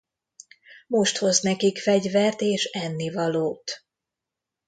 [0.87, 3.85] Most hoz nekik fegyvert és ennivalót.